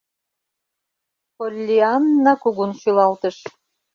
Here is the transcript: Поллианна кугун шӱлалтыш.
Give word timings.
Поллианна 1.37 2.33
кугун 2.41 2.71
шӱлалтыш. 2.79 3.37